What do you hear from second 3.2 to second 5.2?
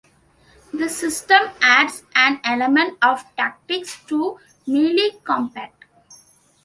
tactics to melee